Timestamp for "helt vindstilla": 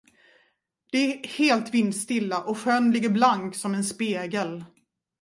1.27-2.43